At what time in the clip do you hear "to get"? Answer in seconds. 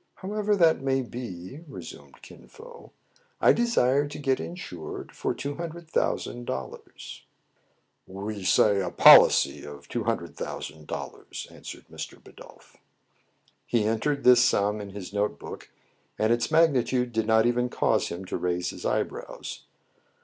4.08-4.40